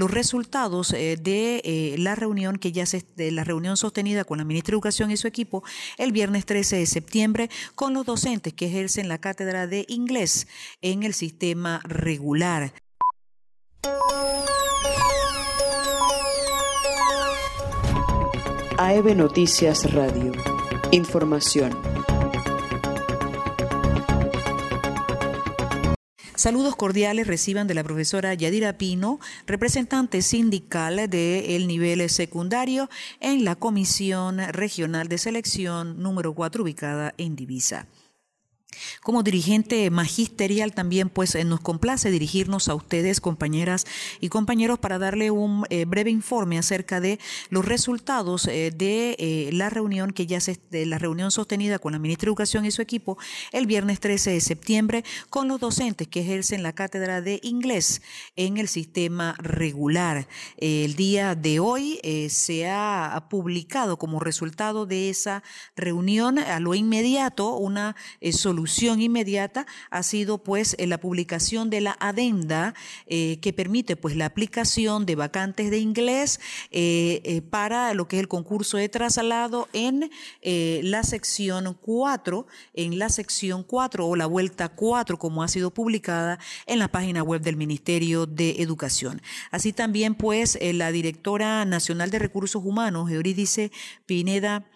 [0.00, 4.72] los resultados de la reunión que ya se, de la reunión sostenida con la ministra
[4.72, 5.62] de Educación y su equipo
[5.98, 10.48] el viernes 13 de septiembre con los docentes que ejercen la cátedra de inglés
[10.80, 12.72] en el sistema regular.
[18.78, 20.32] AEB Noticias Radio.
[20.92, 21.76] Información.
[26.40, 32.88] Saludos cordiales reciban de la profesora Yadira Pino, representante sindical del nivel secundario
[33.20, 37.88] en la Comisión Regional de Selección número 4 ubicada en Divisa.
[39.02, 43.86] Como dirigente magisterial también pues eh, nos complace dirigirnos a ustedes compañeras
[44.20, 49.70] y compañeros para darle un eh, breve informe acerca de los resultados eh, de la
[49.70, 52.82] reunión que ya se de la reunión sostenida con la ministra de Educación y su
[52.82, 53.18] equipo
[53.52, 58.02] el viernes 13 de septiembre con los docentes que ejercen la cátedra de inglés
[58.36, 60.28] en el sistema regular.
[60.58, 61.98] el día de hoy
[62.28, 65.42] se ha publicado como resultado de esa
[65.76, 67.96] reunión a lo inmediato una
[68.32, 68.59] solución
[69.00, 72.74] inmediata ha sido pues la publicación de la adenda
[73.06, 78.16] eh, que permite pues la aplicación de vacantes de inglés eh, eh, para lo que
[78.16, 80.10] es el concurso de traslado en
[80.42, 86.38] la sección 4, en la sección 4 o la vuelta 4 como ha sido publicada
[86.66, 89.22] en la página web del Ministerio de Educación.
[89.50, 93.70] Así también pues la directora nacional de recursos humanos, Eurídice
[94.06, 94.66] Pineda,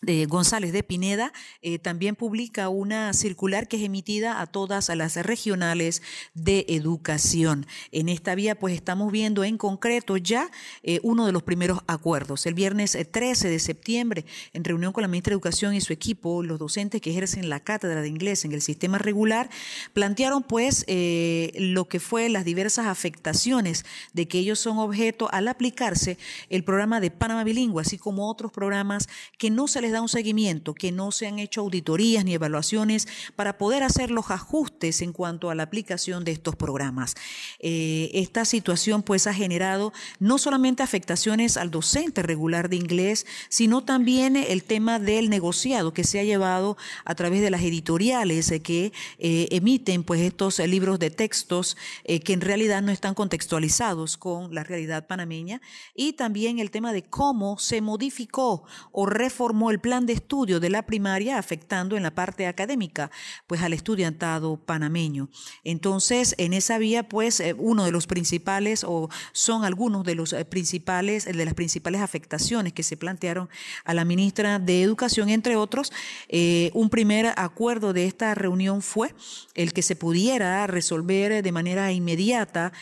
[0.00, 5.16] de González de Pineda eh, también publica una circular que es emitida a todas las
[5.16, 6.02] regionales
[6.34, 7.66] de educación.
[7.90, 10.50] En esta vía, pues estamos viendo en concreto ya
[10.84, 12.46] eh, uno de los primeros acuerdos.
[12.46, 15.92] El viernes 13 eh, de septiembre, en reunión con la ministra de Educación y su
[15.92, 19.50] equipo, los docentes que ejercen la cátedra de inglés en el sistema regular
[19.92, 26.18] plantearon pues lo que fue las diversas afectaciones de que ellos son objeto al aplicarse
[26.50, 30.08] el programa de Panamá Bilingüe, así como otros programas que no se les da un
[30.08, 35.12] seguimiento, que no se han hecho auditorías ni evaluaciones para poder hacer los ajustes en
[35.12, 37.14] cuanto a la aplicación de estos programas.
[37.58, 43.84] Eh, esta situación pues ha generado no solamente afectaciones al docente regular de inglés, sino
[43.84, 48.92] también el tema del negociado que se ha llevado a través de las editoriales que
[49.18, 54.54] eh, emiten pues estos libros de textos eh, que en realidad no están contextualizados con
[54.54, 55.60] la realidad panameña
[55.94, 60.70] y también el tema de cómo se modificó o reformó el plan de estudio de
[60.70, 63.10] la primaria afectando en la parte académica,
[63.46, 65.28] pues al estudiantado panameño.
[65.64, 70.32] Entonces, en esa vía, pues eh, uno de los principales o son algunos de los
[70.32, 73.48] eh, principales, de las principales afectaciones que se plantearon
[73.84, 75.92] a la ministra de Educación, entre otros,
[76.28, 79.14] eh, un primer acuerdo de esta reunión fue
[79.54, 82.72] el que se pudiera resolver de manera inmediata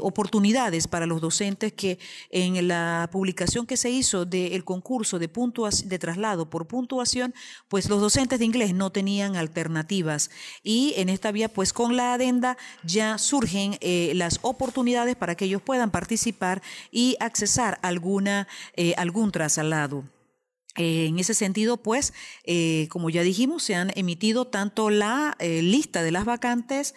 [0.00, 1.98] oportunidades para los docentes que
[2.30, 7.34] en la publicación que se hizo del concurso de puntos de traslado por puntuación,
[7.68, 10.30] pues los docentes de inglés no tenían alternativas.
[10.62, 15.44] Y en esta vía, pues con la adenda ya surgen eh, las oportunidades para que
[15.44, 20.04] ellos puedan participar y accesar alguna, eh, algún traslado.
[20.76, 22.12] Eh, en ese sentido, pues,
[22.88, 26.96] como ya dijimos, se han emitido tanto la lista de las vacantes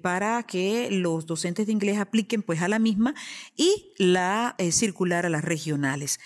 [0.00, 3.14] para que los docentes de inglés apliquen pues a la misma
[3.54, 6.20] y la circular a las regionales.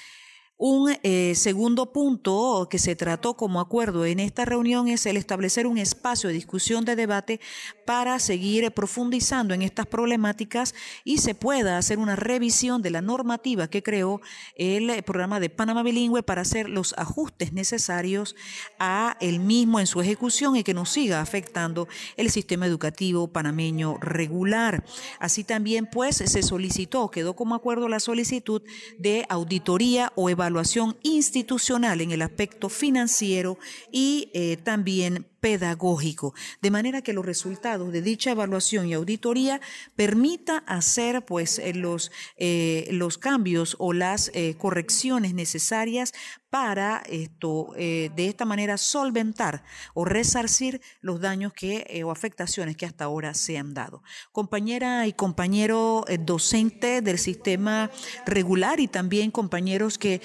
[0.58, 5.66] Un eh, segundo punto que se trató como acuerdo en esta reunión es el establecer
[5.66, 7.40] un espacio de discusión de debate
[7.84, 10.74] para seguir profundizando en estas problemáticas
[11.04, 14.22] y se pueda hacer una revisión de la normativa que creó
[14.56, 18.34] el programa de Panamá Bilingüe para hacer los ajustes necesarios
[18.78, 21.86] a el mismo en su ejecución y que no siga afectando
[22.16, 24.86] el sistema educativo panameño regular.
[25.20, 28.62] Así también pues se solicitó, quedó como acuerdo la solicitud
[28.98, 33.58] de auditoría o evaluación evaluación institucional en el aspecto financiero
[33.90, 39.60] y eh, también pedagógico, de manera que los resultados de dicha evaluación y auditoría
[39.94, 46.12] permita hacer pues eh, los, eh, los cambios o las eh, correcciones necesarias
[46.48, 49.62] para esto, de esta manera solventar
[49.92, 54.02] o resarcir los daños que, o afectaciones que hasta ahora se han dado.
[54.32, 57.90] Compañera y compañero docente del sistema
[58.24, 60.22] regular y también compañeros que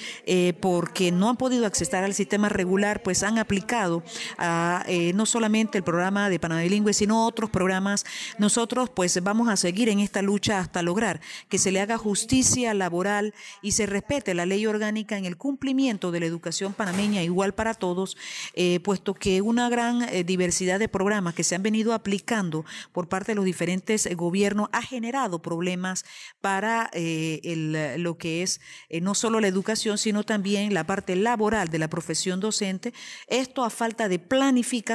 [0.61, 4.01] porque no han podido acceder al sistema regular, pues han aplicado
[4.37, 8.05] a eh, no solamente el programa de Panamá Bilingüe, sino otros programas,
[8.37, 12.75] nosotros pues vamos a seguir en esta lucha hasta lograr que se le haga justicia
[12.75, 13.33] laboral
[13.63, 17.73] y se respete la ley orgánica en el cumplimiento de la educación panameña igual para
[17.73, 18.15] todos,
[18.53, 23.09] eh, puesto que una gran eh, diversidad de programas que se han venido aplicando por
[23.09, 26.05] parte de los diferentes gobiernos ha generado problemas
[26.41, 28.61] para lo que es
[29.01, 32.93] no solo la educación, sino también la parte laboral de la profesión docente.
[33.27, 34.90] Esto a falta de planificación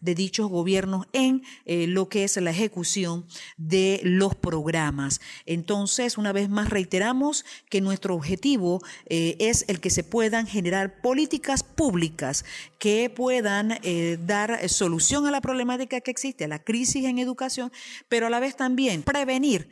[0.00, 5.20] de dichos gobiernos en eh, lo que es la ejecución de los programas.
[5.46, 11.00] Entonces, una vez más reiteramos que nuestro objetivo eh, es el que se puedan generar
[11.00, 12.44] políticas públicas
[12.78, 17.70] que puedan eh, dar solución a la problemática que existe, a la crisis en educación,
[18.08, 19.68] pero a la vez también prevenir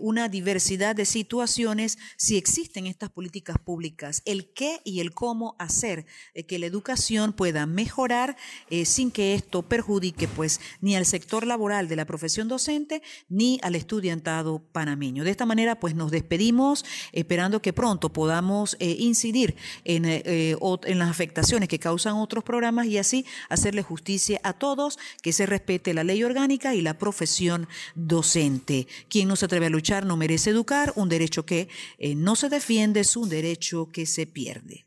[0.00, 6.06] una diversidad de situaciones si existen estas políticas públicas, el qué y el cómo hacer
[6.48, 8.36] que la educación pueda mejorar
[8.70, 13.58] eh, sin que esto perjudique pues ni al sector laboral de la profesión docente ni
[13.62, 15.24] al estudiantado panameño.
[15.24, 20.98] De esta manera pues nos despedimos esperando que pronto podamos eh, incidir en, eh, en
[20.98, 25.94] las afectaciones que causan otros programas y así hacerle justicia a todos, que se respete
[25.94, 28.86] la ley orgánica y la profesión docente.
[29.08, 31.68] Quien no se atreve a luchar no merece educar, un derecho que
[32.16, 34.84] no se defiende es un derecho que se pierde.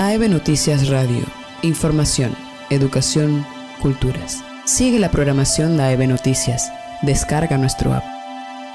[0.00, 1.24] AEB Noticias Radio.
[1.62, 2.32] Información,
[2.70, 3.44] educación,
[3.82, 4.44] culturas.
[4.64, 6.70] Sigue la programación de AEB Noticias.
[7.02, 8.04] Descarga nuestro app.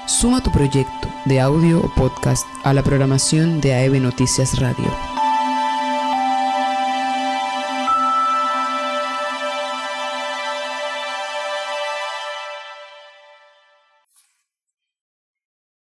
[0.06, 5.13] Suma tu proyecto de audio o podcast a la programación de AEB Noticias Radio.